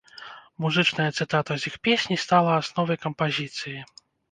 [0.63, 3.79] Музычная цытата з іх песні стала асновай кампазіцыі.